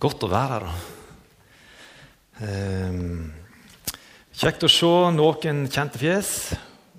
[0.00, 0.84] Godt å være her.
[2.40, 3.26] Um,
[4.32, 6.30] kjekt å se noen kjente fjes,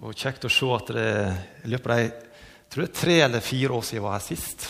[0.05, 1.05] og kjekt å se at det
[1.65, 4.67] i løpet av det tre eller fire år siden jeg var her sist.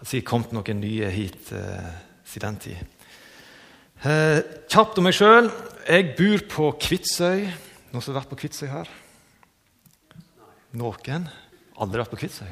[0.00, 1.92] Jeg har kommet noen nye hit uh,
[2.26, 3.12] siden den tid.
[4.02, 5.52] Uh, kjapt om meg sjøl.
[5.86, 7.46] Jeg bor på Kvitsøy.
[7.92, 8.90] Noen som har vært på Kvitsøy her?
[10.82, 11.30] Noen?
[11.78, 12.50] Aldri vært på Kvitsøy?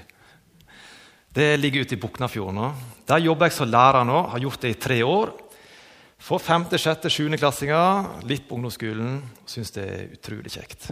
[1.34, 2.54] Det ligger ute i Buknafjorden.
[2.54, 2.72] nå.
[3.06, 4.22] Der jobber jeg som lærer nå.
[4.32, 5.32] Har gjort det i tre år.
[6.18, 9.20] For femte, sjette, sjuende klassinger, litt på ungdomsskolen.
[9.46, 10.88] Syns det er utrolig kjekt.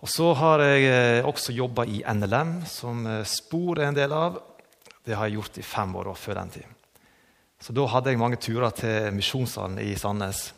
[0.00, 4.12] Og så har jeg eh, også jobba i NLM, som eh, Spor er en del
[4.12, 4.38] av.
[5.04, 6.78] Det har jeg gjort i fem år før den tid.
[7.60, 10.54] Så da hadde jeg mange turer til Misjonssalen i Sandnes.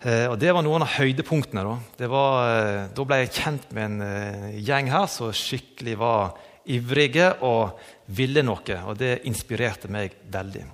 [0.00, 1.64] Eh, og det var noen av høydepunktene.
[1.96, 6.34] Da, var, da ble jeg kjent med en gjeng her som skikkelig var
[6.66, 7.78] ivrige og
[8.16, 8.76] ville noe.
[8.86, 10.66] Og det inspirerte meg veldig.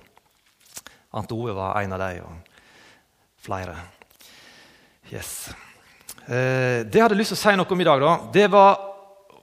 [1.17, 3.77] Ant Ove var en av dem, og flere.
[5.11, 5.49] Yes.
[6.27, 8.79] Eh, det jeg hadde lyst til å si noe om i dag, da, det var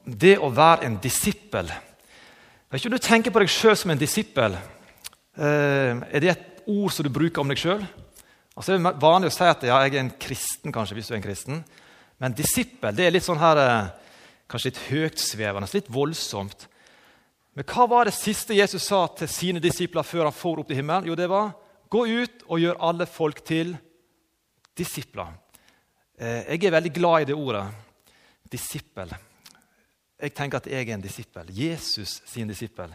[0.05, 1.70] det å være en disippel.
[2.69, 4.58] Vet ikke om du tenker på deg sjøl som en disippel.
[5.34, 7.81] Eh, er det et ord som du bruker om deg sjøl?
[8.55, 11.14] Altså, det er vanlig å si at ja, jeg er en kristen, kanskje, hvis du
[11.14, 11.64] er en kristen.
[12.23, 14.03] Men disippel det er litt sånn her, eh,
[14.50, 16.69] kanskje litt høytsvevende, litt voldsomt.
[17.55, 20.81] Men hva var det siste Jesus sa til sine disipler før han for opp til
[20.81, 21.06] himmelen?
[21.09, 21.53] Jo, det var
[21.95, 23.75] gå ut og gjør alle folk til
[24.75, 25.31] disipler.
[26.19, 27.64] Eh, jeg er veldig glad i det ordet
[28.51, 29.14] disippel.
[30.19, 31.51] Jeg tenker at jeg er en disippel.
[31.55, 32.95] Jesus sin disippel.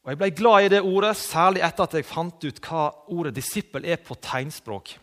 [0.00, 3.34] Og Jeg ble glad i det ordet, særlig etter at jeg fant ut hva ordet
[3.36, 4.94] disippel er på tegnspråk.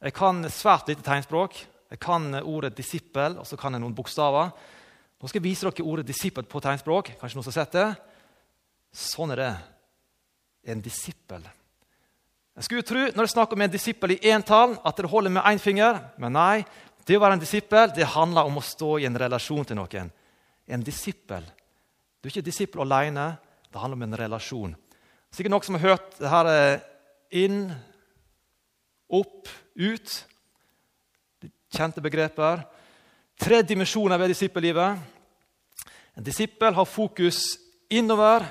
[0.00, 1.60] Jeg kan svært lite tegnspråk.
[1.90, 4.52] Jeg kan ordet disippel, og så kan jeg noen bokstaver.
[5.20, 7.14] Nå skal jeg vise dere ordet disippel på tegnspråk.
[7.20, 7.88] Kanskje noen som har sett det?
[8.96, 9.54] Sånn er det.
[10.70, 11.42] En disippel.
[12.56, 15.34] Jeg skulle tro når det er snakk om en disippel i entall, at det holder
[15.34, 15.98] med én finger.
[16.20, 16.62] Men nei,
[17.06, 20.10] det å være en disippel det handler om å stå i en relasjon til noen.
[20.70, 21.46] En disippel.
[22.20, 23.32] Du er ikke disippel alene.
[23.70, 24.74] Det handler om en relasjon.
[25.30, 26.84] Sikkert noen som har hørt det her eh,
[27.44, 27.62] inn,
[29.10, 30.16] opp, ut.
[31.70, 32.64] Kjente begreper.
[33.38, 34.98] Tre dimensjoner ved disippellivet.
[36.18, 37.44] En disippel har fokus
[37.90, 38.42] innover,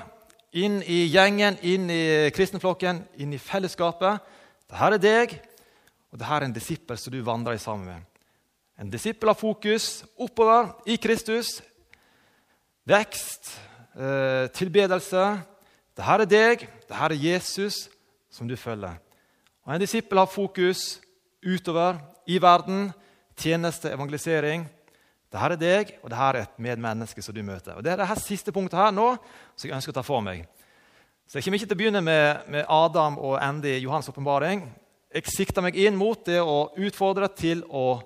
[0.56, 4.22] inn i gjengen, inn i kristenflokken, inn i fellesskapet.
[4.64, 5.34] Dette er deg,
[6.10, 8.06] og dette er en disippel som du vandrer sammen med.
[8.80, 11.58] En disippel har fokus oppover i Kristus.
[12.88, 13.52] Vekst,
[13.94, 15.26] eh, tilbedelse.
[15.92, 17.90] Dette er deg, dette er Jesus
[18.30, 18.96] som du følger.
[19.66, 21.00] Og En disippel har fokus
[21.44, 22.92] utover i verden.
[23.40, 24.66] Tjeneste, evangelisering.
[25.30, 27.78] Dette er deg, og dette er et medmenneske som du møter.
[27.78, 29.14] Og Det er det siste punktet her nå
[29.54, 30.44] som jeg ønsker å ta for meg.
[31.26, 34.66] Så Jeg kommer ikke til å begynne med, med Adam og Andy Johans åpenbaring.
[35.14, 38.02] Jeg sikter meg inn mot det å utfordre til å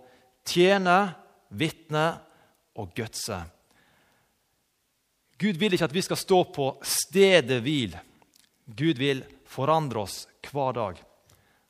[0.47, 1.15] tjene,
[1.49, 2.05] vitne
[2.77, 3.41] og gutse.
[5.41, 7.97] Gud vil ikke at vi skal stå på stedet hvil.
[8.67, 11.01] Gud vil forandre oss hver dag.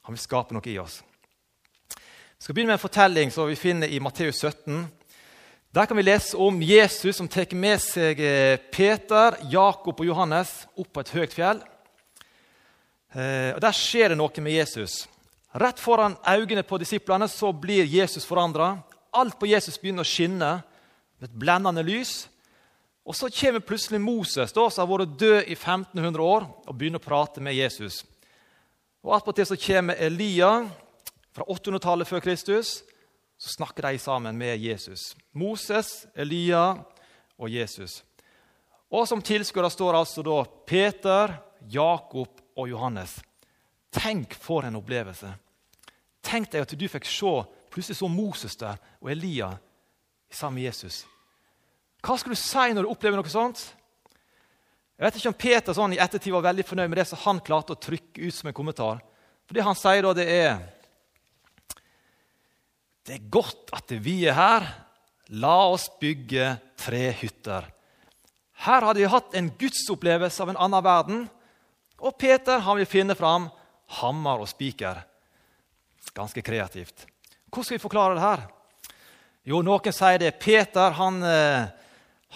[0.05, 1.01] Han vil skape noe i oss.
[2.45, 4.83] Vi skal begynne med en fortelling som vi finner i Matteus 17.
[5.73, 10.51] Der kan vi lese om Jesus som tar med seg eh, Peter, Jakob og Johannes
[10.77, 11.63] opp på et høyt fjell.
[13.17, 14.99] Eh, og Der skjer det noe med Jesus.
[15.57, 18.75] Rett foran øynene på disiplene så blir Jesus forandra.
[19.17, 20.53] Alt på Jesus begynner å skinne
[21.17, 22.27] med et blendende lys.
[23.09, 27.01] Og Så kommer plutselig Moses, da, som har vært død i 1500 år, og begynner
[27.01, 28.05] å prate med Jesus.
[29.01, 30.59] Og Attpåtil kommer Elia
[31.35, 32.83] fra 800-tallet før Kristus
[33.39, 35.17] så snakker de sammen med Jesus.
[35.33, 36.77] Moses, Elia
[37.37, 38.03] og Jesus.
[38.91, 41.35] Og Som tilskuere står altså da Peter,
[41.67, 43.19] Jakob og Johannes.
[43.91, 45.33] Tenk for en opplevelse!
[46.25, 47.33] Tenk deg at du fikk se
[47.75, 49.51] plutselig så Moses der og Elia
[50.31, 51.03] sammen med Jesus.
[52.05, 53.61] Hva skal du si når du opplever noe sånt?
[54.95, 57.43] Jeg vet ikke om Peter sånn i ettertid var veldig fornøyd med det som han
[57.45, 59.03] klarte å trykke ut som en kommentar.
[59.45, 60.61] For Det han sier da, det er
[63.05, 64.67] det er godt at vi er her.
[65.37, 67.67] La oss bygge tre hytter.
[68.65, 71.25] Her har de hatt en gudsopplevelse av en annen verden.
[72.01, 73.51] Og Peter han vil finne fram
[74.01, 75.03] hammer og spiker.
[76.15, 77.07] Ganske kreativt.
[77.51, 78.45] Hvordan skal vi forklare det her?
[79.45, 80.39] Jo, Noen sier det.
[80.41, 81.67] Peter han, eh,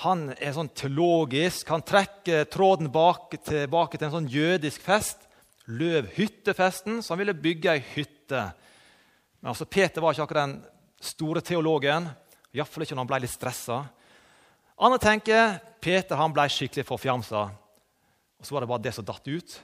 [0.04, 1.68] han er sånn teologisk.
[1.72, 5.24] Han trekker tråden bak, tilbake til en sånn jødisk fest.
[5.66, 7.00] Løvhyttefesten.
[7.02, 8.50] Så han ville bygge ei hytte.
[9.40, 10.58] Men altså, Peter var ikke akkurat den
[11.00, 12.08] store teologen.
[12.54, 13.82] Iallfall ikke når han ble litt stressa.
[14.78, 17.44] Andre tenker Peter han ble skikkelig forfjamsa.
[18.38, 19.56] Og så var det bare det som datt ut.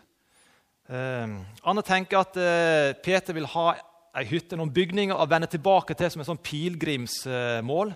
[0.90, 1.34] Eh,
[1.64, 3.68] andre tenker at eh, Peter vil ha
[4.14, 7.94] ei hytte, noen bygninger, og vende tilbake til som et sånn pilegrimsmål.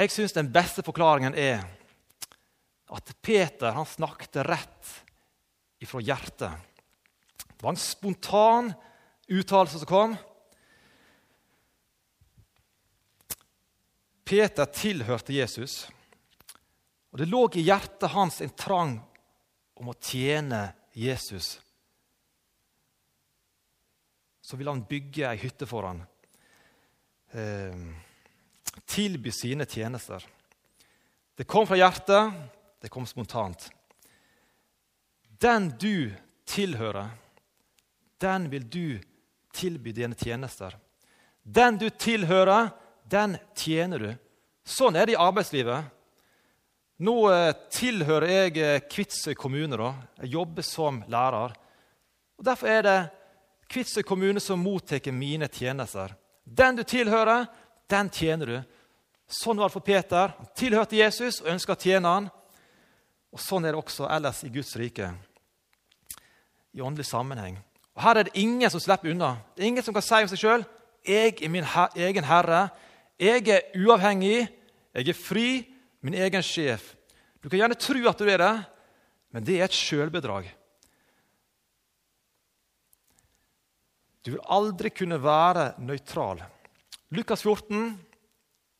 [0.00, 1.62] Jeg syns den beste forklaringen er
[2.90, 4.94] at Peter han snakket rett
[5.82, 6.50] ifra hjertet.
[7.46, 8.72] Det var en spontan
[9.30, 10.16] uttalelse som kom.
[14.24, 15.88] Peter tilhørte Jesus,
[17.10, 18.92] og det lå i hjertet hans en trang
[19.74, 21.56] om å tjene Jesus.
[24.42, 26.04] Så ville han bygge ei hytte for ham,
[27.32, 27.74] eh,
[28.86, 30.22] tilby sine tjenester.
[31.34, 32.32] Det kom fra hjertet,
[32.80, 33.70] det kom spontant.
[35.40, 37.10] Den du tilhører,
[38.20, 39.09] den vil du
[39.52, 40.76] tilby dine tjenester.
[41.42, 42.70] Den du tilhører,
[43.04, 44.10] den tjener du.
[44.64, 45.88] Sånn er det i arbeidslivet.
[47.00, 49.78] Nå eh, tilhører jeg eh, Kvitsøy kommune.
[49.80, 49.94] Da.
[50.20, 51.56] Jeg jobber som lærer.
[52.38, 52.98] Og Derfor er det
[53.70, 56.12] Kvitsøy kommune som mottar mine tjenester.
[56.44, 57.46] Den du tilhører,
[57.90, 58.58] den tjener du.
[59.30, 60.34] Sånn var det for Peter.
[60.36, 62.28] Han tilhørte Jesus og ønska å tjene han.
[63.30, 65.12] Og Sånn er det også ellers i Guds rike,
[66.74, 67.60] i åndelig sammenheng.
[67.94, 69.36] Og Her er det ingen som slipper unna.
[69.56, 70.64] Det er ingen som kan si om seg sjøl
[71.06, 72.68] 'Jeg er min her egen herre'.
[73.18, 74.48] Jeg er uavhengig,
[74.94, 75.66] jeg er fri,
[76.02, 76.94] min egen sjef.
[77.42, 78.64] Du kan gjerne tro at du er det,
[79.32, 80.48] men det er et sjølbedrag.
[84.24, 86.42] Du vil aldri kunne være nøytral.
[87.10, 87.98] Lukas 14,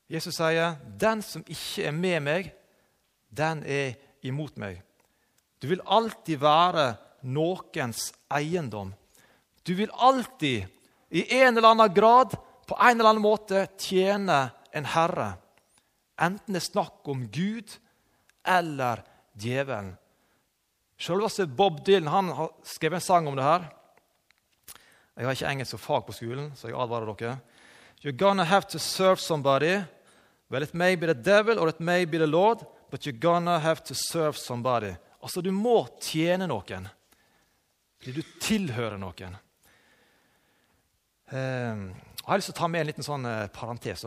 [0.08, 2.52] Jesus sier, 'Den som ikke er med meg,
[3.30, 4.82] den er imot meg'.
[5.62, 8.94] Du vil alltid være noens eiendom.
[9.62, 10.66] Du vil alltid,
[11.10, 12.36] i en eller annen grad,
[12.66, 15.32] på en eller annen måte, tjene en herre.
[16.20, 17.72] Enten det er snakk om Gud
[18.46, 19.02] eller
[19.40, 19.94] djevelen.
[21.00, 23.64] Selveste Bob Dylan han har skrevet en sang om det her.
[25.16, 27.38] Jeg har ikke engelsk som fag på skolen, så jeg advarer dere.
[28.04, 29.80] You're gonna have to serve somebody.
[30.50, 33.58] Well, it may be the devil or it may be the Lord, but you're gonna
[33.58, 34.94] have to serve somebody.
[35.22, 36.88] Altså, du må tjene noen.
[38.00, 39.36] Fordi du tilhører noen.
[41.30, 44.02] Eh, jeg har lyst til å ta med en liten sånn eh, parentes.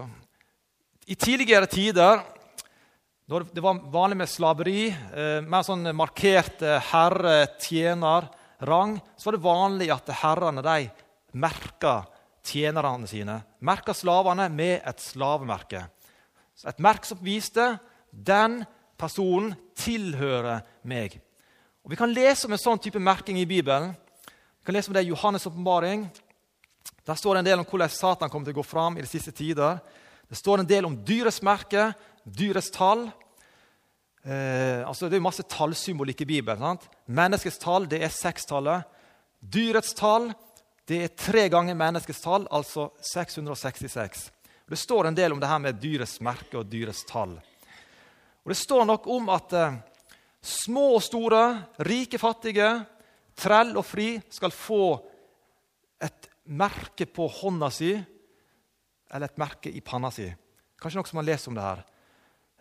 [1.08, 2.20] I tidligere tider,
[3.32, 6.60] da det var vanlig med slaveri, eh, mer sånn markert
[6.90, 10.92] herre-tjener-rang, så var det vanlig at herrene de
[11.40, 12.04] merka
[12.44, 13.40] tjenerne sine.
[13.64, 15.88] Merka slavene med et slavemerke.
[16.68, 17.80] Et merke som viste
[18.12, 18.68] den
[19.00, 21.24] personen tilhører meg.
[21.88, 23.96] Og Vi kan lese om en sånn type merking i Bibelen.
[24.60, 26.12] Vi kan lese om det i Johannes' åpenbaring.
[27.04, 29.10] Der står det en del om hvordan Satan kommer til å gå fram i de
[29.12, 29.82] siste tider.
[30.30, 31.90] Det står en del om dyrets merke,
[32.24, 33.10] dyrets tall.
[34.24, 36.64] Eh, altså det er masse tallsymbolikk i Bibelen.
[36.64, 36.88] Sant?
[37.12, 38.88] Menneskets tall det er sekstallet.
[39.44, 40.32] Dyrets tall
[40.88, 44.26] det er tre ganger menneskets tall, altså 666.
[44.68, 47.38] Det står en del om det her med dyrets merke og dyrets tall.
[48.44, 49.82] Og Det står nok om at eh,
[50.44, 51.40] Små og store,
[51.88, 52.68] rike, fattige,
[53.40, 54.98] trell og fri skal få
[56.04, 57.94] et merke på hånda si
[59.14, 60.26] eller et merke i panna si.
[60.82, 61.84] Kanskje noe som man leser om det her.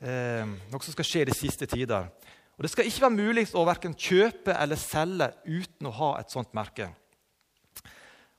[0.03, 2.11] Eh, noe som skal skje de siste tider.
[2.57, 6.31] Og Det skal ikke være mulig å verken kjøpe eller selge uten å ha et
[6.31, 6.91] sånt merke.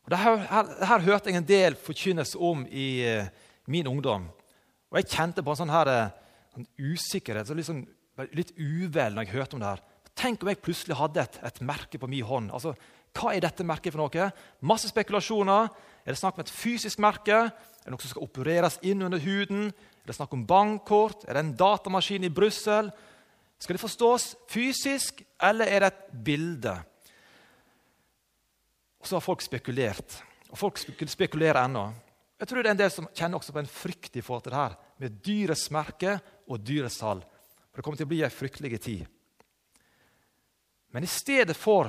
[0.03, 3.31] Og det her, her, her hørte jeg en del forkynnes om i eh,
[3.71, 4.27] min ungdom.
[4.91, 6.11] Og jeg kjente på en sånn her, en
[6.53, 7.47] sånn usikkerhet.
[7.47, 7.81] så liksom
[8.37, 9.83] litt uvel når jeg hørte om det her.
[10.13, 12.51] Tenk om jeg plutselig hadde et, et merke på min hånd.
[12.53, 12.75] Altså,
[13.13, 14.29] Hva er dette merket for noe?
[14.65, 15.69] Masse spekulasjoner.
[16.03, 17.45] Er det snakk om et fysisk merke?
[17.45, 19.69] Er det noe som skal opereres inn under huden?
[20.03, 21.27] Er det snakk om bankkort?
[21.27, 22.89] Er det en datamaskin i Brussel?
[23.61, 26.73] Skal det forstås fysisk, eller er det et bilde?
[28.99, 30.17] Og så har folk spekulert.
[30.51, 31.85] Og folk spekulerer ennå.
[32.39, 34.51] Jeg tror det er en del som kjenner også på en frykt i forhold til
[34.51, 36.17] det her, med dyrets merke
[36.51, 37.21] og dyrets tall.
[37.71, 39.05] For det kommer til å bli ei fryktelig tid.
[40.93, 41.87] Men i stedet for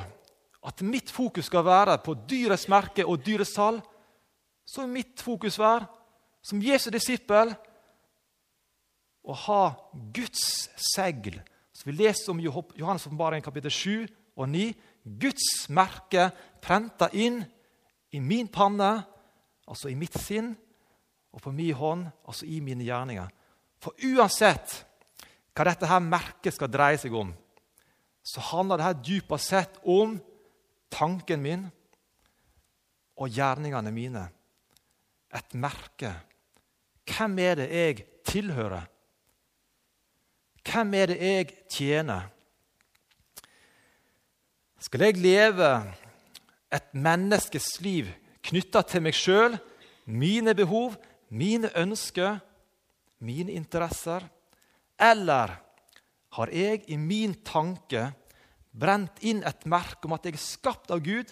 [0.65, 3.83] at mitt fokus skal være på dyrets merke og dyrets tall,
[4.65, 5.87] så vil mitt fokus være,
[6.45, 7.53] som Jesu disippel,
[9.25, 9.63] å ha
[10.13, 11.37] Guds segl.
[11.73, 14.75] Så Vi leser om Johannes' åpenbaring kapittel 7 og 9.
[15.05, 16.31] Guds merke
[16.61, 17.43] prenta inn
[18.13, 19.05] i min panne,
[19.69, 20.55] altså i mitt sinn,
[21.33, 23.29] og på min hånd, altså i mine gjerninger.
[23.83, 24.85] For uansett
[25.55, 27.33] hva dette her merket skal dreie seg om,
[28.25, 30.17] så handler det her dypest sett om
[30.95, 31.67] tanken min
[33.19, 34.25] og gjerningene mine.
[35.35, 36.13] Et merke.
[37.11, 38.87] Hvem er det jeg tilhører?
[40.65, 42.31] Hvem er det jeg tjener?
[44.81, 45.71] Skal jeg leve
[46.75, 48.11] et menneskes liv
[48.45, 49.57] knytta til meg sjøl,
[50.05, 50.97] mine behov,
[51.33, 52.39] mine ønsker,
[53.25, 54.27] mine interesser?
[55.01, 55.57] Eller
[56.37, 58.11] har jeg i min tanke
[58.75, 61.31] brent inn et merke om at jeg er skapt av Gud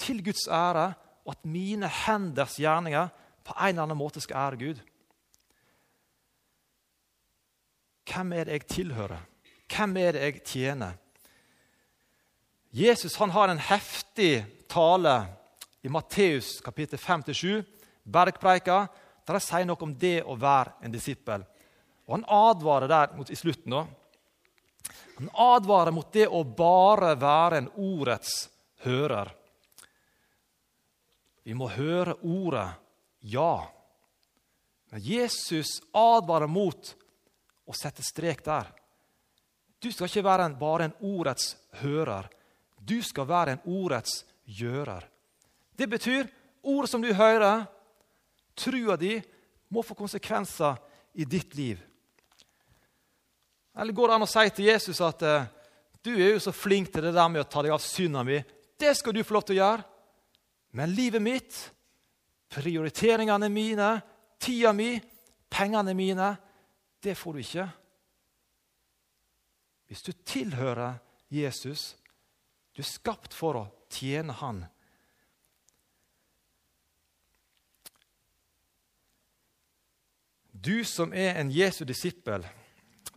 [0.00, 3.12] til Guds ære, og at mine henders gjerninger
[3.46, 4.80] på en eller annen måte skal ære Gud?
[8.08, 9.22] Hvem er det jeg tilhører?
[9.70, 10.98] Hvem er det jeg tjener?
[12.72, 15.14] Jesus han har en heftig tale
[15.84, 17.62] i Matteus kapittel 5-7,
[18.02, 18.86] bergpreika,
[19.26, 21.44] der han sier noe om det å være en disippel.
[22.08, 23.70] Og Han advarer der mot, i slutten.
[23.70, 23.86] da.
[25.22, 28.48] Han advarer mot det å bare være en ordets
[28.82, 29.28] hører.
[31.46, 32.64] Vi må høre ordet
[33.30, 33.68] ja.
[34.90, 36.90] Men Jesus advarer mot
[37.70, 38.72] å sette strek der.
[39.78, 41.52] Du skal ikke være en, bare en ordets
[41.84, 42.26] hører.
[42.82, 45.06] Du skal være en ordets gjører.
[45.78, 46.26] Det betyr
[46.66, 47.62] ordet som du hører,
[48.58, 49.20] trua di,
[49.70, 50.82] må få konsekvenser
[51.14, 51.78] i ditt liv.
[53.78, 55.46] Eller går det an å si til Jesus at eh,
[56.04, 58.40] du er jo så flink til det der med å ta deg av synda mi.
[58.78, 59.86] Det skal du få lov til å gjøre.
[60.76, 61.58] Men livet mitt,
[62.52, 63.94] prioriteringene mine,
[64.40, 64.96] tida mi,
[65.52, 66.32] pengene mine,
[67.02, 67.66] det får du ikke.
[69.88, 70.98] Hvis du tilhører
[71.32, 71.92] Jesus,
[72.72, 74.62] du er skapt for å tjene Han.
[80.52, 82.46] Du som er en Jesu disippel,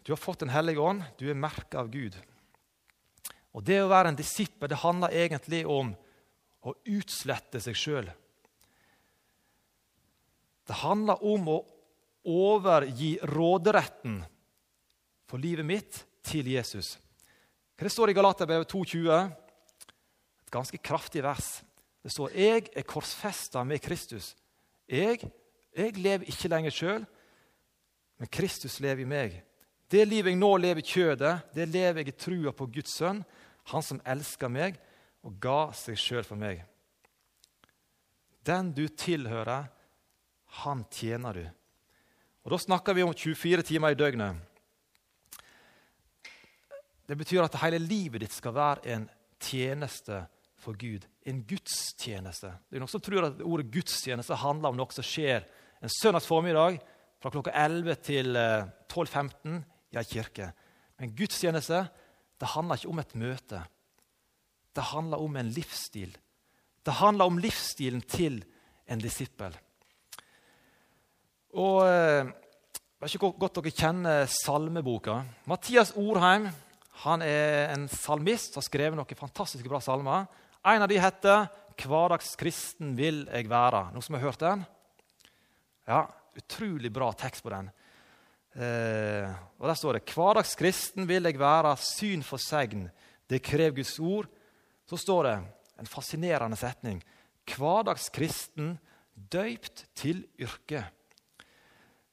[0.05, 2.13] du har fått Den hellige ånd, du er merka av Gud.
[3.57, 5.95] Og Det å være en disippel det handler egentlig om
[6.65, 8.09] å utslette seg sjøl.
[10.65, 11.57] Det handler om å
[12.25, 14.19] overgi råderetten
[15.29, 16.95] for livet mitt til Jesus.
[17.75, 19.33] Hva det står i Galaterbrevet 2,20?
[20.45, 21.63] Et ganske kraftig vers.
[22.01, 24.35] Det står 'Jeg er korsfesta med Kristus'.
[24.87, 25.31] Jeg,
[25.75, 27.05] jeg lever ikke lenger sjøl,
[28.19, 29.43] men Kristus lever i meg.
[29.91, 33.21] Det livet jeg nå lever i kjødet, det lever jeg i trua på Guds sønn,
[33.69, 34.79] han som elsker meg
[35.25, 36.63] og ga seg sjøl for meg.
[38.45, 39.69] Den du tilhører,
[40.61, 41.45] han tjener du.
[42.45, 44.37] Og Da snakker vi om 24 timer i døgnet.
[47.05, 49.09] Det betyr at hele livet ditt skal være en
[49.41, 50.23] tjeneste
[50.57, 51.05] for Gud.
[51.25, 52.53] En gudstjeneste.
[52.69, 55.45] Det er Noen som tror at ordet gudstjeneste handler om noe som skjer
[55.81, 56.79] en søndags formiddag
[57.21, 59.61] fra klokka 11 til 12.15 eh,
[59.95, 60.51] i ei kirke.
[60.99, 61.85] Men gudstjeneste
[62.39, 63.61] det handler ikke om et møte.
[64.75, 66.11] Det handler om en livsstil.
[66.85, 68.41] Det handler om livsstilen til
[68.87, 69.55] en disippel.
[71.55, 75.19] Og Jeg er ikke godt dere kjenner salmeboka.
[75.45, 76.47] Mathias Orheim
[77.03, 80.25] han er en salmist som har skrevet noen fantastiske bra salmer.
[80.65, 83.91] En av de heter 'Hverdagskristen vil jeg være'.
[83.91, 84.65] Noen som har hørt den?
[85.87, 87.69] Ja, Utrolig bra tekst på den.
[88.55, 89.27] Eh,
[89.59, 92.89] og Der står det 'Hverdagskristen vil jeg være, syn for segn'.
[93.29, 94.27] Det krever Guds ord.
[94.87, 95.43] Så står det
[95.79, 97.03] en fascinerende setning.
[97.45, 98.79] 'Hverdagskristen
[99.31, 100.83] døypt til yrke'.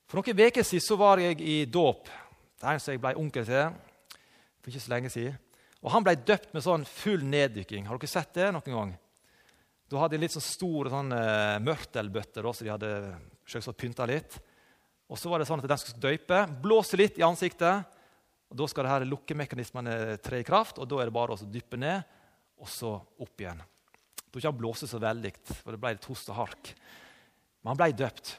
[0.07, 2.05] For noen uker siden var jeg i dåp.
[2.05, 3.73] Det er en som jeg ble onkel til
[4.63, 5.39] for ikke så lenge siden.
[5.83, 7.87] Og Han ble døpt med sånn full neddykking.
[7.87, 8.99] Har dere sett det noen gang?
[9.91, 12.93] Da hadde de litt sånn store sånn, uh, mørtelbøtter så de hadde
[13.51, 14.39] selvsagt pynta litt.
[15.13, 17.85] Og så var det sånn at den skulle døype, blåse litt i ansiktet.
[18.49, 21.49] og Da skal det her lukkemekanismene tre i kraft, og da er det bare å
[21.53, 22.01] dyppe ned
[22.63, 23.61] og så opp igjen.
[23.61, 26.73] Da ikke han blåse så veldig, for det ble litt host og hark.
[27.61, 28.37] Men han ble døpt.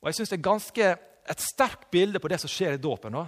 [0.00, 0.88] Og jeg synes det er ganske
[1.34, 3.20] et sterkt bilde på det som skjer i dåpen.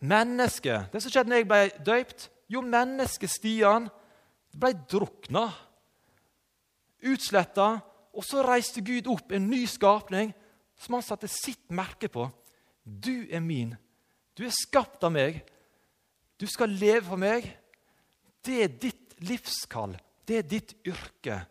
[0.00, 3.84] Mennesket, Det som skjedde når jeg ble døypt Jo, mennesket Stian
[4.50, 5.44] ble drukna,
[7.06, 7.78] utsletta,
[8.10, 10.32] og så reiste Gud opp en ny skapning
[10.80, 12.26] som han satte sitt merke på.
[12.84, 13.74] Du er min.
[14.34, 15.42] Du er skapt av meg.
[16.40, 17.44] Du skal leve for meg.
[18.40, 19.92] Det er ditt livskall.
[20.24, 21.42] Det er ditt yrke.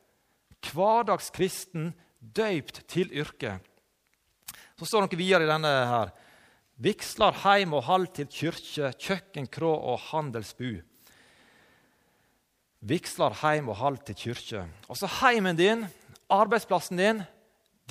[0.69, 3.59] Hverdagskristen, døypt til yrke.
[4.79, 6.11] Så står det noe videre i denne her.
[6.79, 10.79] Vigslar heim og hall til kyrkje, kjøkkenkrå og handelsbu.
[12.87, 14.63] Vigslar heim og hall til kyrkje.
[14.87, 15.83] Altså heimen din,
[16.31, 17.21] arbeidsplassen din,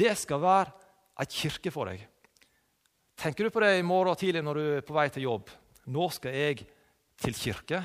[0.01, 0.88] det skal være
[1.19, 2.05] ei kirke for deg.
[3.19, 5.51] Tenker du på det i morgen tidlig når du er på vei til jobb?
[5.91, 6.67] Nå skal jeg
[7.19, 7.83] til kirke.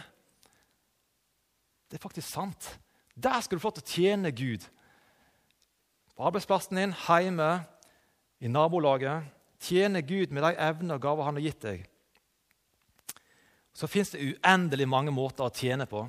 [1.90, 2.68] Det er faktisk sant.
[3.16, 4.66] Der skal du få til å tjene Gud.
[6.14, 7.64] På arbeidsplassen din, hjemme,
[8.44, 9.30] i nabolaget.
[9.64, 11.84] Tjene Gud med de evner og gaver han har gitt deg.
[13.74, 16.04] Så fins det uendelig mange måter å tjene på.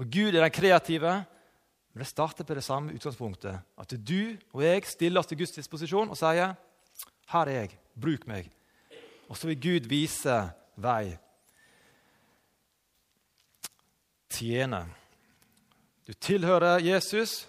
[0.00, 1.18] Og Gud er den kreative.
[2.00, 3.58] Men det starter på det samme utgangspunktet.
[3.76, 6.54] At du og jeg stiller oss til Guds disposisjon og sier
[7.28, 7.76] 'Her er jeg.
[7.92, 8.48] Bruk meg.'
[9.28, 11.18] Og så vil Gud vise vei.
[14.30, 14.86] Tjene.
[16.06, 17.46] Du tilhører Jesus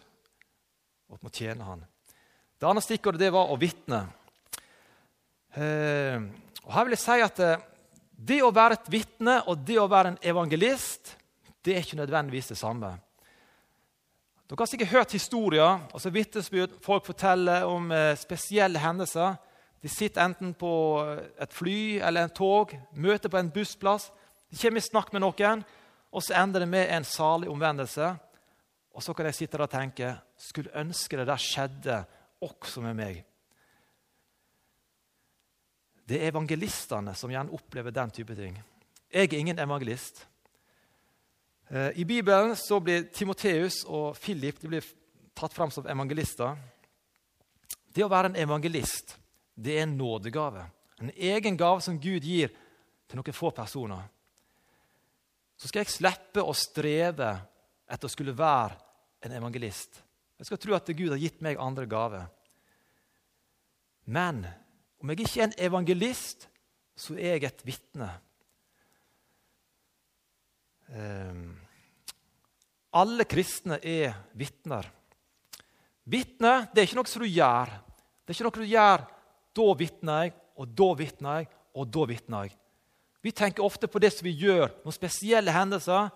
[1.10, 1.86] og må tjene han.
[2.60, 4.12] Det andre stikkordet det var å vitne.
[5.56, 6.20] Eh,
[6.64, 7.58] og her vil jeg si at eh,
[8.18, 11.16] Det å være et vitne og det å være en evangelist
[11.64, 13.00] det er ikke nødvendigvis det samme.
[14.52, 16.74] Dere har sikkert hørt historier, altså vitnesbyrd.
[16.84, 19.38] Folk forteller om eh, spesielle hendelser.
[19.80, 20.72] De sitter enten på
[21.06, 24.10] eh, et fly eller en tog, møter på en bussplass.
[24.52, 25.64] De kommer i snakk med noen,
[26.12, 28.10] og så ender det med en salig omvendelse.
[28.92, 32.02] Og så kan de sitte der og tenke skulle ønske det der skjedde
[32.44, 33.22] også med meg.
[36.12, 38.60] Det er evangelistene som gjerne opplever den type ting.
[39.08, 40.26] Jeg er ingen evangelist.
[41.72, 44.60] Eh, I Bibelen så blir Timoteus og Philip
[45.34, 46.58] tatt fram som evangelister.
[47.88, 49.16] Det å være en evangelist
[49.56, 50.66] det er en nådegave.
[51.00, 52.52] En egen gave som Gud gir
[53.08, 54.04] til noen få personer.
[55.58, 57.32] Så skal jeg slippe å streve
[57.92, 58.76] etter å skulle være
[59.22, 60.02] en evangelist.
[60.42, 62.26] Jeg skal tro at Gud har gitt meg andre gaver.
[64.10, 64.44] Men
[65.02, 66.48] om jeg ikke er en evangelist,
[66.98, 68.10] så er jeg et vitne.
[70.92, 71.61] Um,
[72.98, 74.88] alle kristne er vitner.
[76.12, 77.72] Vitne det er ikke noe som du gjør.
[78.22, 79.10] Det er ikke noe du gjør
[79.56, 82.58] da vitner jeg, og da vitner jeg, og da vitner jeg.
[83.22, 86.10] Vi tenker ofte på det som vi gjør, noen spesielle hendelser.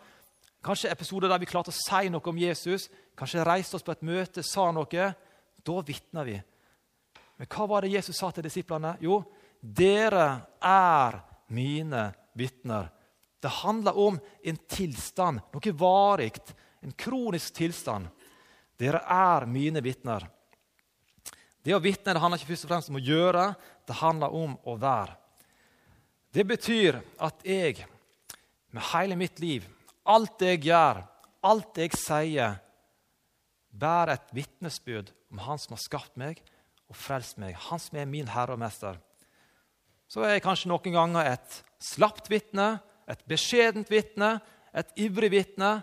[0.65, 4.05] Kanskje episoder der vi klarte å si noe om Jesus, kanskje reiste oss på et
[4.05, 5.07] møte, sa noe.
[5.65, 6.35] Da vitner vi.
[7.35, 8.95] Men hva var det Jesus sa til disiplene?
[9.03, 9.19] Jo,
[9.59, 10.27] dere
[10.61, 11.19] er
[11.53, 12.91] mine vitner.
[13.41, 16.37] Det handler om en tilstand, noe varig,
[16.85, 18.07] en kronisk tilstand.
[18.77, 20.27] Dere er mine vitner.
[21.65, 23.45] Det å vitne det handler ikke først og fremst om å gjøre,
[23.87, 25.15] det handler om å være.
[26.35, 27.85] Det betyr at jeg
[28.75, 29.65] med hele mitt liv,
[30.03, 30.99] alt jeg gjør,
[31.47, 32.57] alt jeg sier,
[33.71, 36.41] bærer et vitnesbyrd om Han som har skapt meg
[36.91, 38.99] og frelst meg, Han som er min herre og mester.
[40.11, 42.75] Så er jeg kanskje noen ganger et slapt vitne,
[43.09, 44.37] et beskjedent vitne,
[44.75, 45.79] et ivrig vitne,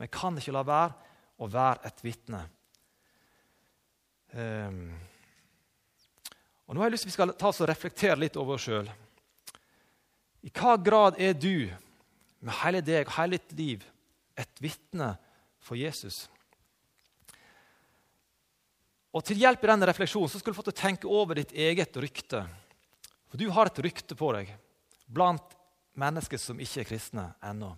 [0.00, 1.10] men kan ikke la være
[1.44, 2.40] å være et vitne.
[4.32, 4.88] Um,
[6.64, 8.64] og nå har jeg lyst til vi skal ta oss og reflektere litt over oss
[8.64, 8.88] sjøl.
[10.40, 11.68] I hva grad er du,
[12.40, 13.84] med hele deg og hele ditt liv,
[14.40, 15.12] et vitne
[15.60, 16.22] for Jesus?
[19.10, 21.52] Og Til hjelp i denne refleksjonen så skal du få til å tenke over ditt
[21.52, 22.46] eget rykte.
[23.28, 24.54] For du har et rykte på deg
[25.10, 25.58] blant
[25.98, 27.74] mennesker som ikke er kristne ennå.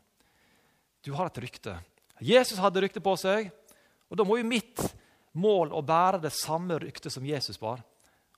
[1.02, 1.80] Du har et rykte.
[2.22, 3.50] Jesus hadde rykte på seg,
[4.10, 4.82] og da må jo mitt
[5.38, 7.80] mål å bære det samme ryktet som Jesus bar.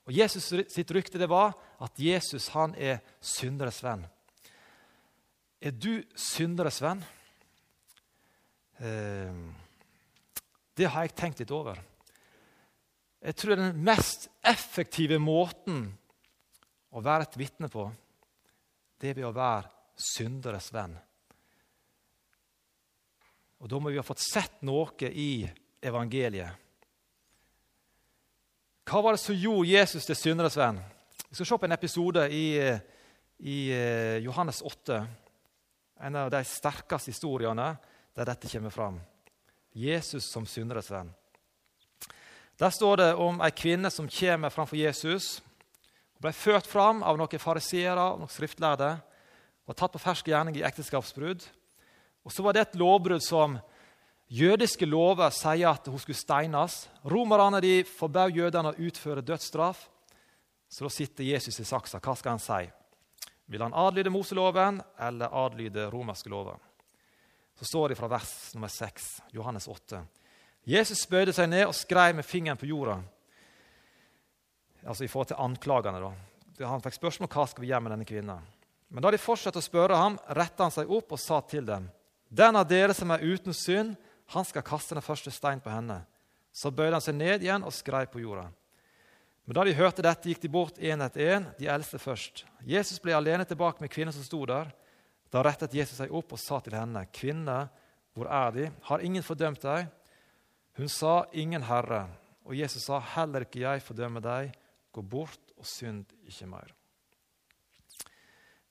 [0.04, 4.04] Og Jesus sitt rykte det var at Jesus han er synderes venn.
[5.64, 7.00] Er du synderes venn?
[8.84, 9.32] Eh,
[10.76, 11.80] det har jeg tenkt litt over.
[13.24, 15.86] Jeg tror den mest effektive måten
[16.92, 17.86] å være et vitne på,
[19.00, 20.92] det er ved å være synderes venn.
[23.64, 25.46] Og Da må vi ha fått sett noe i
[25.80, 26.60] evangeliet.
[28.84, 30.82] Hva var det som gjorde Jesus til synderes venn?
[31.30, 32.44] Vi skal se på en episode i,
[33.40, 34.98] i eh, Johannes 8.
[36.04, 37.70] En av de sterkeste historiene
[38.12, 39.00] der dette kommer fram.
[39.72, 41.08] Jesus som synderes venn.
[42.60, 45.40] Der står det om ei kvinne som kommer framfor Jesus.
[46.12, 48.92] Hun ble ført fram av noen fariseere og noen skriftlærde.
[49.64, 51.48] Var tatt på fersk gjerning i ekteskapsbrudd.
[52.24, 53.58] Og så var det et lovbrudd som
[54.32, 56.86] jødiske lover sier at hun skulle steines.
[57.04, 59.88] Romerne de forbød jødene å utføre dødsstraff.
[60.68, 62.00] Så da sitter Jesus i saksa.
[62.00, 62.64] Hva skal han si?
[63.52, 66.56] Vil han adlyde Moseloven eller adlyde romerske lover?
[67.54, 70.00] Så står det fra vers nummer 6, Johannes 8.
[70.66, 72.96] Jesus bøyde seg ned og skrev med fingeren på jorda.
[74.84, 76.00] Altså i forhold til anklagene.
[76.00, 76.66] da.
[76.66, 78.48] Han fikk spørsmål hva skal vi gjøre med denne kvinnen.
[78.88, 81.86] Men da de fortsatte å spørre ham, rettet han seg opp og sa til dem.:
[82.34, 83.94] Den av dere som er uten synd,
[84.34, 86.00] han skal kaste den første stein på henne.
[86.54, 88.48] Så bøyde han seg ned igjen og skrei på jorda.
[89.44, 92.42] Men da de hørte dette, gikk de bort én etter én, de eldste først.
[92.64, 94.72] Jesus ble alene tilbake med kvinnen som sto der.
[95.30, 97.68] Da rettet Jesus seg opp og sa til henne, 'Kvinne,
[98.14, 98.70] hvor er De?
[98.82, 99.90] Har ingen fordømt deg?'
[100.76, 102.08] Hun sa, 'Ingen Herre.'
[102.44, 104.54] Og Jesus sa, 'Heller ikke jeg fordømmer deg.
[104.92, 106.74] Gå bort og synd ikke mer.'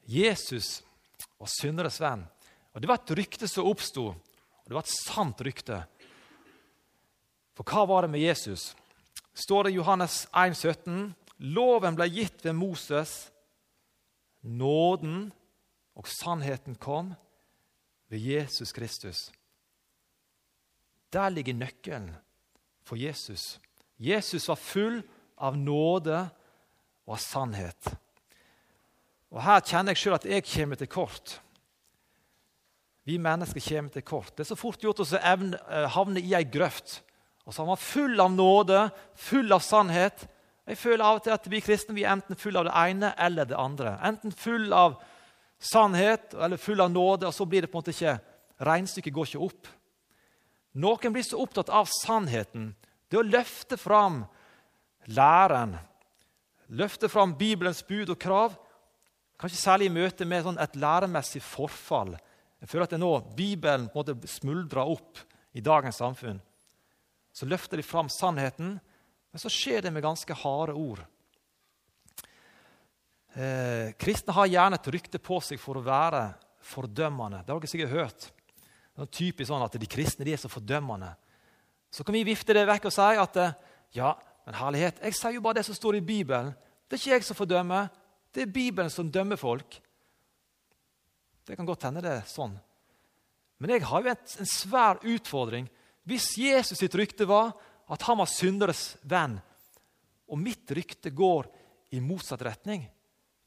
[0.07, 0.83] Jesus
[1.39, 2.27] var synderes venn.
[2.73, 5.83] Og Det var et rykte som oppsto Og det var et sant rykte.
[7.53, 8.73] For hva var det med Jesus?
[9.33, 11.13] Står det i Johannes 1, 17,
[11.53, 13.31] Loven ble gitt ved Moses.
[14.41, 15.31] Nåden
[15.99, 17.11] og sannheten kom
[18.07, 19.31] ved Jesus Kristus.
[21.13, 22.13] Der ligger nøkkelen
[22.83, 23.59] for Jesus.
[23.97, 25.01] Jesus var full
[25.37, 26.23] av nåde
[27.05, 27.93] og av sannhet.
[29.33, 31.39] Og Her kjenner jeg sjøl at jeg kommer til kort.
[33.03, 34.31] Vi mennesker kommer til kort.
[34.35, 37.01] Det er så fort gjort å eh, havne i ei grøft.
[37.43, 38.85] Og så er man full av nåde,
[39.19, 40.27] full av sannhet.
[40.63, 43.11] Jeg føler av og til at vi kristne vi er enten full av det ene
[43.19, 43.97] eller det andre.
[44.07, 44.95] Enten full av
[45.59, 48.19] sannhet eller full av nåde, og så blir det på en måte ikke
[48.63, 49.69] Regnestykket går ikke opp.
[50.79, 52.71] Noen blir så opptatt av sannheten,
[53.09, 54.23] det å løfte fram
[55.11, 55.75] læren,
[56.73, 58.55] løfte fram Bibelens bud og krav,
[59.41, 62.15] kanskje særlig i møte med sånn et læremessig forfall.
[62.63, 65.19] Jeg føler at det nå Bibelen på en måte smuldrer opp
[65.51, 66.39] i dagens samfunn.
[67.35, 71.01] Så løfter de fram sannheten, men så skjer det med ganske harde ord.
[73.35, 76.23] Eh, kristne har gjerne et rykte på seg for å være
[76.63, 77.41] fordømmende.
[77.43, 78.27] Det har dere sikkert hørt.
[78.93, 81.11] Det er typisk sånn at De kristne de er så fordømmende.
[81.91, 83.57] Så kan vi vifte det vekk og si at eh,
[83.97, 84.13] ja,
[84.47, 86.53] men herlighet, jeg sier jo bare det som står i Bibelen.
[86.87, 87.91] Det er ikke jeg som fordømmer,
[88.31, 89.81] det er Bibelen som dømmer folk.
[91.43, 92.55] Det kan godt hende det er sånn.
[93.59, 95.69] Men jeg har jo en, en svær utfordring.
[96.07, 97.53] Hvis Jesus sitt rykte var
[97.91, 99.37] at han var synderes venn,
[100.27, 101.47] og mitt rykte går
[101.93, 102.87] i motsatt retning,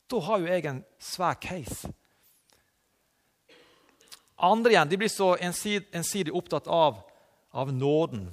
[0.06, 1.90] da har jo jeg en svær case.
[4.36, 7.00] Andre igjen de blir så ensidig, ensidig opptatt av,
[7.50, 8.28] av, nåden.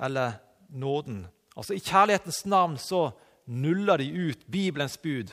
[0.00, 1.26] Eller nåden.
[1.54, 3.10] Altså I kjærlighetens navn så
[3.44, 5.30] nuller de ut Bibelens bud.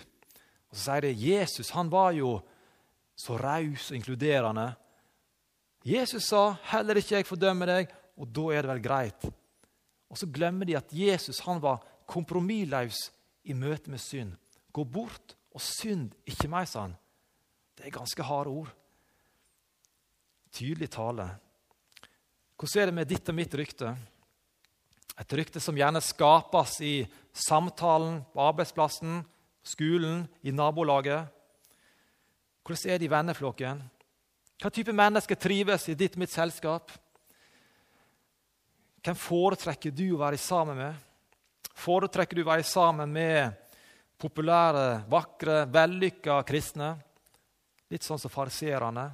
[0.70, 2.42] Og Så sier de Jesus han var jo
[3.16, 4.74] så raus og inkluderende.
[5.86, 9.26] Jesus sa 'heller ikke jeg fordømmer deg', og da er det vel greit.
[10.10, 13.12] Og så glemmer de at Jesus han var kompromissløs
[13.44, 14.36] i møte med synd.
[14.74, 16.96] Gå bort og synd ikke meg, sa han.
[17.76, 18.72] Det er ganske harde ord.
[20.52, 21.30] Tydelig tale.
[22.56, 23.98] Hvordan er det med ditt og mitt rykte?
[25.20, 26.96] Et rykte som gjerne skapes i
[27.32, 29.24] samtalen på arbeidsplassen,
[29.64, 31.28] skolen, i nabolaget.
[32.66, 33.82] Hvordan er det i venneflokken?
[34.58, 36.90] Hva type mennesker trives i ditt mitt selskap?
[39.06, 40.96] Hvem foretrekker du å være sammen med?
[41.78, 43.54] Foretrekker du å være sammen med
[44.18, 46.96] populære, vakre, vellykka kristne?
[47.92, 49.12] Litt sånn som fariserene.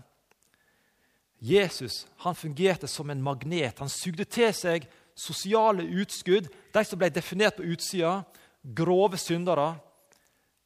[1.42, 3.84] Jesus han fungerte som en magnet.
[3.84, 4.88] Han sugde til seg
[5.18, 8.22] sosiale utskudd, de som ble definert på utsida,
[8.64, 9.74] grove syndere.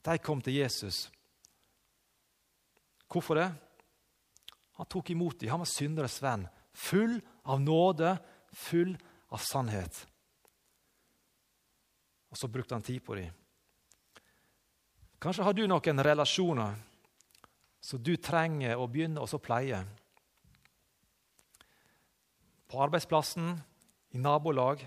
[0.06, 1.08] De kom til Jesus.
[3.12, 3.50] Hvorfor det?
[4.76, 5.50] Han tok imot dem.
[5.54, 6.48] Han var synderes venn.
[6.74, 8.18] Full av nåde,
[8.52, 8.96] full
[9.32, 10.02] av sannhet.
[12.32, 13.32] Og så brukte han tid på dem.
[15.20, 16.76] Kanskje har du noen relasjoner
[17.80, 19.80] som du trenger å begynne å pleie.
[22.68, 23.54] På arbeidsplassen,
[24.16, 24.84] i nabolag.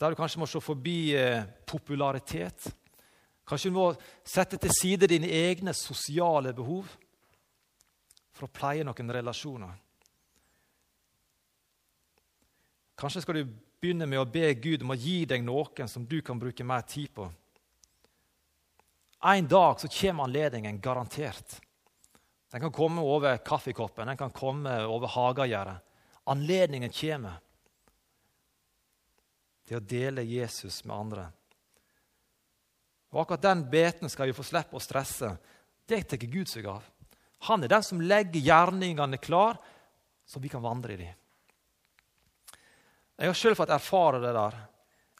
[0.00, 2.64] Der du kanskje må se forbi eh, popularitet.
[3.44, 3.88] Kanskje du må
[4.24, 6.86] sette til side dine egne sosiale behov
[8.32, 9.74] for å pleie noen relasjoner.
[12.98, 13.52] Kanskje skal du
[13.82, 16.86] begynne med å be Gud om å gi deg noen som du kan bruke mer
[16.86, 17.26] tid på.
[19.22, 21.60] En dag så kommer anledningen, garantert.
[22.50, 25.78] Den kan komme over kaffekoppen, den kan komme over hagegjerdet.
[26.30, 27.38] Anledningen kommer
[29.66, 31.26] til å dele Jesus med andre.
[33.12, 35.34] Og Akkurat den beten skal vi få slippe å stresse.
[35.86, 36.84] Det tar Gud seg av.
[37.48, 39.58] Han er den som legger gjerningene klar,
[40.24, 41.18] så vi kan vandre i dem.
[43.18, 44.56] Jeg har sjøl fått erfare det der.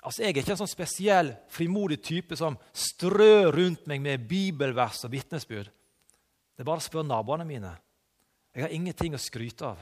[0.02, 5.05] Altså, Jeg er ikke en sånn spesiell frimodig type som strør rundt meg med bibelvers
[5.07, 5.68] og vitnesbyrd.
[5.68, 7.70] Det er bare å spørre naboene mine.
[8.52, 9.78] Jeg har ingenting å skryte av.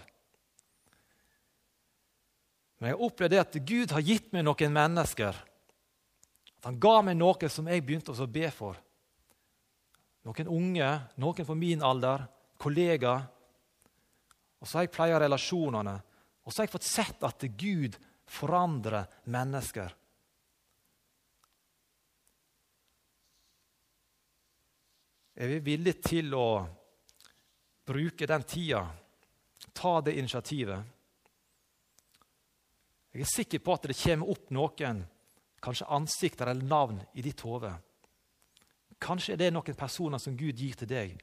[2.79, 5.37] Men jeg har opplevd det at Gud har gitt meg noen mennesker.
[6.61, 8.77] At Han ga meg noe som jeg begynte å be for.
[10.29, 12.27] Noen unge, noen på min alder,
[12.61, 13.25] kollegaer.
[14.61, 15.94] Og så har jeg pleia relasjonene.
[16.44, 17.96] Og så har jeg fått sett at Gud
[18.29, 19.94] forandrer mennesker.
[25.40, 26.49] Er vi villige til å
[27.88, 28.83] bruke den tida,
[29.73, 30.83] ta det initiativet?
[33.11, 35.01] Jeg er sikker på at det kommer opp noen,
[35.62, 37.73] kanskje ansikter eller navn, i ditt hode.
[39.01, 41.16] Kanskje er det noen personer som Gud gir til deg.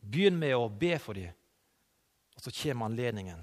[0.00, 1.32] Begynn med å be for dem.
[2.36, 3.40] Og så kommer anledningen.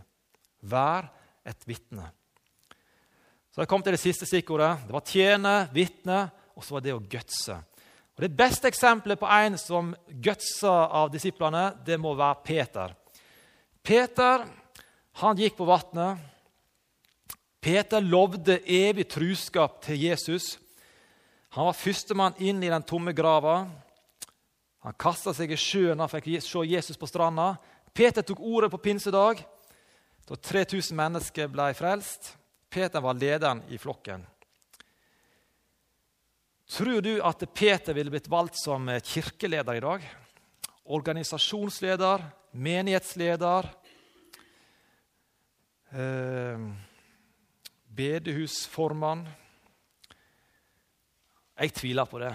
[0.61, 1.09] Vær
[1.43, 2.05] et vitne.
[3.53, 4.87] Så jeg kom til det siste stikkordet.
[4.87, 6.23] Det var tjene, vitne,
[6.55, 7.57] og så var det å gutse.
[8.13, 12.93] Og Det beste eksempelet på en som gutsa av disiplene, det må være Peter.
[13.83, 14.45] Peter
[15.21, 16.21] han gikk på vannet.
[17.63, 20.57] Peter lovde evig truskap til Jesus.
[21.55, 23.61] Han var førstemann inn i den tomme grava.
[24.83, 27.53] Han kasta seg i sjøen han fikk se Jesus på stranda.
[27.95, 29.45] Peter tok ordet på pinsedag,
[30.27, 32.33] da 3000 mennesker ble frelst.
[32.67, 34.25] Peter var lederen i flokken.
[36.67, 40.07] Tror du at Peter ville blitt valgt som kirkeleder i dag?
[40.83, 43.69] Organisasjonsleder, menighetsleder,
[45.93, 46.73] eh,
[47.95, 49.27] bedehusformann?
[51.59, 52.33] Jeg tviler på det.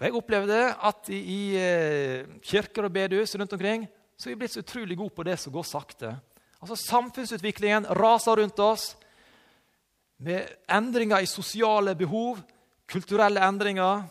[0.00, 4.54] Jeg opplevde at i, i eh, kirker og bedehus rundt omkring så er vi blitt
[4.54, 6.14] så utrolig gode på det som går sakte.
[6.60, 8.94] Altså Samfunnsutviklingen raser rundt oss
[10.24, 12.40] med endringer i sosiale behov,
[12.88, 14.06] kulturelle endringer.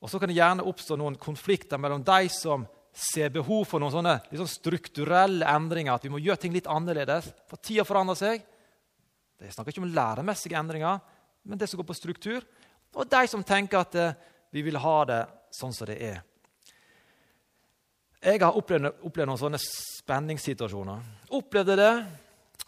[0.00, 2.66] Og så kan det gjerne oppstå noen konflikter mellom de som
[2.98, 7.30] ser behov for noen sånne liksom strukturelle endringer, at vi må gjøre ting litt annerledes.
[7.50, 8.46] For tida forandrer seg.
[9.38, 10.98] Det snakker ikke om læremessige endringer,
[11.46, 12.42] men det som går på struktur.
[12.98, 14.16] Og de som tenker at eh,
[14.50, 15.20] vi vil ha det
[15.54, 16.18] sånn som det er.
[18.18, 21.04] Jeg har opplevd, opplevd noen sånne spenningssituasjoner.
[21.38, 21.92] Opplevde det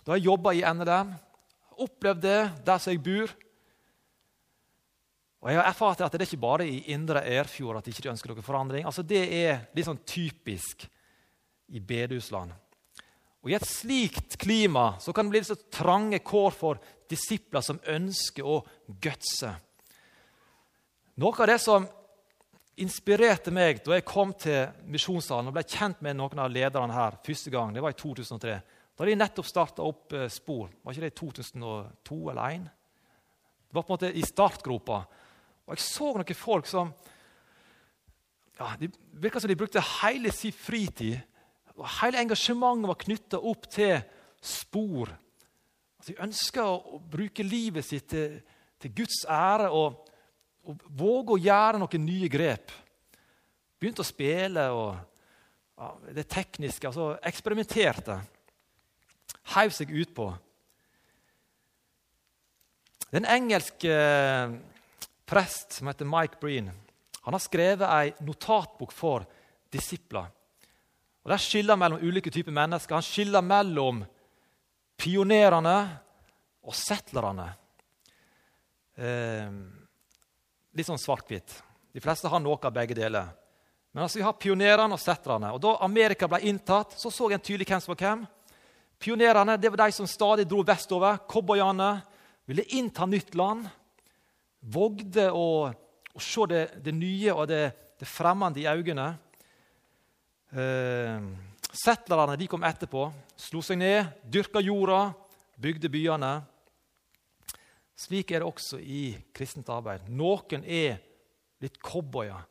[0.07, 1.11] da jeg jobba i NLM
[1.81, 3.31] Opplevde det der som jeg bor.
[5.41, 8.11] Og jeg har erfart at det er ikke bare i Indre Erfjord at de ikke
[8.13, 8.85] ønsker noen forandring.
[8.85, 10.85] Altså Det er litt sånn typisk
[11.73, 12.53] i bedehusland.
[13.41, 17.81] Og I et slikt klima så kan det bli så trange kår for disipler som
[17.89, 18.59] ønsker å
[19.01, 19.55] gutse.
[21.21, 21.89] Noe av det som
[22.81, 27.17] inspirerte meg da jeg kom til misjonssalen og ble kjent med noen av lederne her
[27.25, 28.59] første gang, det var i 2003.
[28.61, 30.69] Da hadde de nettopp starta opp eh, Spor.
[30.85, 32.69] Var ikke det i 2002 eller 2001?
[33.71, 34.97] Det var på en måte i startgropa.
[35.71, 36.91] Og jeg så noen folk som
[38.59, 38.91] ja, Det
[39.23, 41.21] virka som de brukte hele sin fritid
[41.79, 43.95] og Hele engasjementet var knytta opp til
[44.43, 45.09] spor.
[45.97, 48.35] Altså, de ønska å, bruke livet sitt til,
[48.81, 50.11] til Guds ære og,
[50.69, 52.75] og, våge å gjøre noen nye grep.
[53.81, 56.91] Begynte å spille og ja, det tekniske.
[56.91, 58.19] altså Eksperimenterte
[59.55, 60.29] heiv seg utpå.
[63.11, 64.80] Den engelske en engelsk
[65.31, 66.71] prest som heter Mike Breen.
[67.23, 69.27] Han har skrevet ei notatbok for
[69.71, 70.27] disipler.
[71.23, 72.97] Og Der skiller han mellom ulike typer mennesker.
[72.97, 74.03] Han skiller mellom
[74.99, 75.77] pionerene
[76.67, 77.47] og settlerne.
[78.97, 79.53] Eh,
[80.75, 81.55] litt sånn svart-hvitt.
[81.95, 83.31] De fleste har noe av begge deler.
[83.93, 85.53] Men altså, vi har pionerene og settlerne.
[85.55, 88.27] Og Da Amerika ble inntatt, så så en tydelig hvem som var hvem.
[88.99, 91.23] Pionerene det var de som stadig dro vestover.
[91.29, 92.01] Cowboyene
[92.47, 93.69] ville innta nytt land.
[94.61, 95.71] Vågde å,
[96.13, 97.63] å se det, det, nye og det,
[98.01, 99.09] det fremmede i øynene.
[100.51, 101.29] Eh,
[101.71, 103.07] settlerne de kom etterpå.
[103.41, 105.03] Slo seg ned, dyrka jorda,
[105.61, 106.35] bygde byene.
[108.01, 110.09] Slik er det også i kristent arbeid.
[110.09, 111.01] Noen er
[111.61, 112.47] litt cowboyer.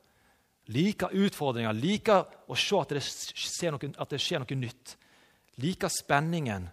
[0.69, 3.05] Liker utfordringer, liker å se at det,
[3.73, 4.99] noe, at det skjer noe nytt
[5.59, 6.67] liker spenningen.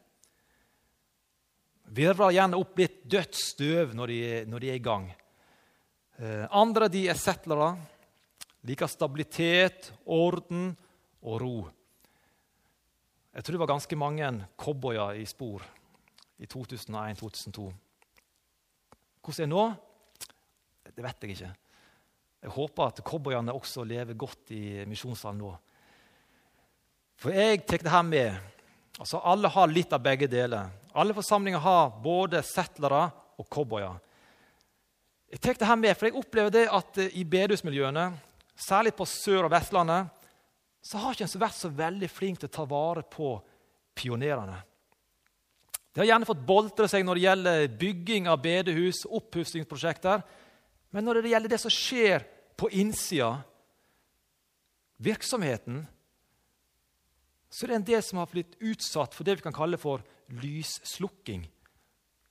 [1.97, 3.39] Virvler gjerne opp litt dødt
[3.95, 4.21] når de,
[4.51, 5.07] når de er i gang.
[6.17, 7.75] Eh, andre de er settlere.
[8.67, 10.71] Liker stabilitet, orden
[11.23, 11.57] og ro.
[13.37, 15.61] Jeg tror det var ganske mange cowboyer i spor
[16.41, 17.67] i 2001-2002.
[19.21, 19.67] Hvordan er det nå?
[20.97, 21.53] Det vet jeg ikke.
[22.47, 25.53] Jeg håper at cowboyene også lever godt i misjonssalen nå.
[27.21, 28.53] For jeg tar det her med
[28.97, 30.71] Altså Alle har litt av begge deler.
[30.97, 33.03] Alle forsamlinger har både settlere
[33.37, 33.99] og cowboyer.
[35.33, 38.07] Jeg tar det her med, for jeg opplever det at eh, i bedehusmiljøene,
[38.57, 40.13] særlig på Sør- og Vestlandet,
[40.87, 43.33] så har ikke en vært så veldig flink til å ta vare på
[43.97, 44.61] pionerene.
[45.97, 50.23] De har gjerne fått boltre seg når det gjelder bygging av bedehus, oppussingsprosjekter.
[50.93, 53.33] Men når det gjelder det som skjer på innsida,
[55.03, 55.83] virksomheten,
[57.51, 60.05] så er det en del som har blitt utsatt for det vi kan kalle for
[60.43, 61.47] lysslukking.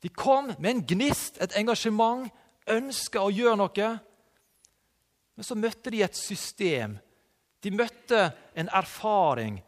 [0.05, 2.29] De kom med en gnist, et engasjement,
[2.71, 3.89] ønska å gjøre noe.
[5.35, 6.97] Men så møtte de et system.
[7.61, 9.59] De møtte en erfaring.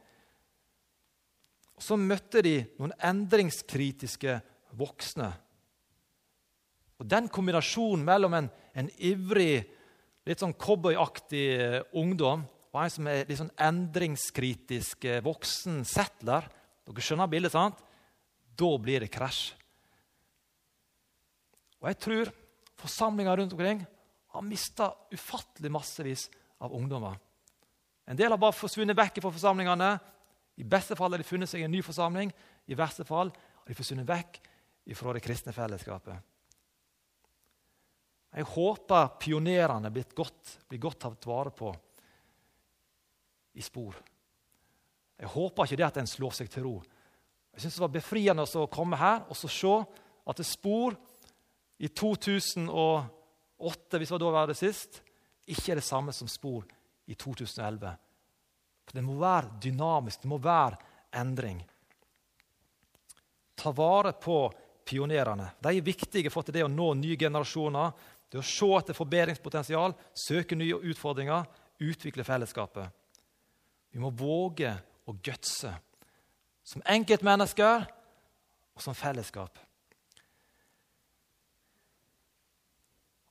[1.77, 4.39] Og så møtte de noen endringskritiske
[4.77, 5.31] voksne.
[6.97, 9.67] Og Den kombinasjonen mellom en, en ivrig,
[10.25, 16.45] litt sånn cowboyaktig ungdom og en som er litt sånn endringskritisk eh, voksen settler
[16.87, 17.79] Dere skjønner bildet, sant?
[18.55, 19.49] Da blir det krasj.
[21.81, 22.29] Og jeg tror
[22.77, 23.85] forsamlinger rundt omkring
[24.27, 27.17] har mista ufattelig massevis av ungdommer.
[28.07, 29.89] En del har bare forsvunnet vekk fra forsamlingene.
[30.57, 32.31] I beste fall har de funnet seg en ny forsamling.
[32.67, 34.39] I verste fall har de forsvunnet vekk
[34.95, 36.15] fra det kristne fellesskapet.
[38.37, 41.71] Jeg håper pionerene blir godt, blir godt tatt vare på
[43.57, 43.95] i spor.
[45.17, 46.75] Jeg håper ikke det at en slår seg til ro.
[47.55, 49.73] Jeg synes Det var befriende å komme her og se
[50.27, 50.93] at det spor
[51.77, 55.01] i 2008, hvis det var det sist,
[55.47, 56.65] ikke er det samme som spor
[57.05, 57.93] i 2011.
[58.87, 60.77] For Det må være dynamisk, det må være
[61.19, 61.59] endring.
[63.55, 64.51] Ta vare på
[64.87, 65.49] pionerene.
[65.59, 67.91] De er viktige for det å nå nye generasjoner.
[68.27, 71.45] Det å se etter forbedringspotensial, søke nye utfordringer,
[71.79, 72.89] utvikle fellesskapet.
[73.91, 74.73] Vi må våge
[75.07, 75.71] å gutse.
[76.67, 77.87] Som enkeltmennesker
[78.75, 79.66] og som fellesskap.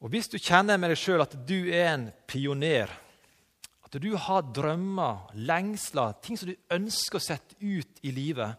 [0.04, 2.90] Og Hvis du kjenner med deg sjøl at du er en pioner,
[3.87, 8.59] at du har drømmer, lengsler, ting som du ønsker å sette ut i livet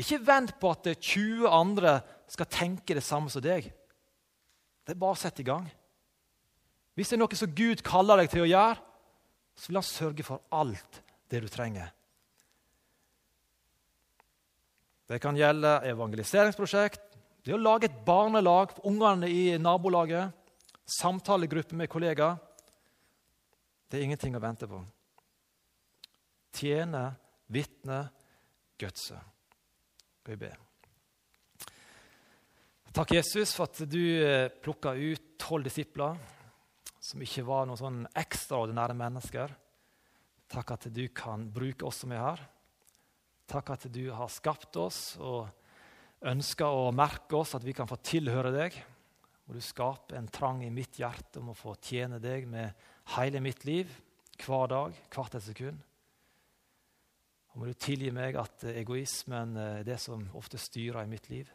[0.00, 3.68] Ikke vent på at 20 andre skal tenke det samme som deg.
[4.82, 5.68] Det er bare å sette i gang.
[6.98, 8.80] Hvis det er noe som Gud kaller deg til å gjøre,
[9.54, 10.98] så vil han sørge for alt
[11.30, 11.92] det du trenger.
[15.06, 17.13] Det kan gjelde evangeliseringsprosjekt,
[17.44, 20.32] det å lage et barnelag for ungene i nabolaget,
[20.84, 22.36] samtalegruppe med kollegaer
[23.88, 24.80] Det er ingenting å vente på.
[26.56, 27.04] Tjene,
[27.46, 28.00] vitne,
[28.80, 29.18] gutse.
[30.18, 30.50] Skal vi be.
[32.94, 36.18] Takk, Jesus, for at du eh, plukka ut tolv disipler
[37.04, 39.54] som ikke var noen sånn ekstraordinære mennesker.
[40.50, 42.44] Takk at du kan bruke oss som er her.
[43.50, 45.50] Takk at du har skapt oss og
[46.30, 48.76] ønsker å merke oss at vi kan få tilhøre deg.
[49.44, 52.72] Må du skape en trang i mitt hjerte om å få tjene deg med
[53.16, 53.90] hele mitt liv,
[54.40, 55.82] hver dag, hvert et sekund.
[57.52, 61.50] Og må du tilgi meg at egoismen er det som ofte styrer i mitt liv.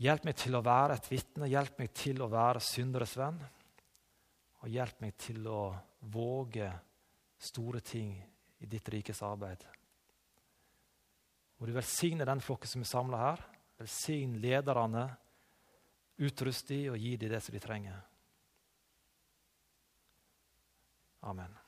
[0.00, 3.36] Hjelp meg til å være et vitne, hjelp meg til å være synderes venn.
[4.64, 5.60] Og hjelp meg til å
[6.14, 6.70] våge
[7.44, 8.14] store ting
[8.64, 9.60] i ditt rikes arbeid.
[11.58, 13.44] Må du velsigne den flokken som er samla her.
[13.80, 15.08] Velsign lederne.
[16.22, 18.00] Utrust dem og gi dem det som de trenger.
[21.24, 21.63] Amen.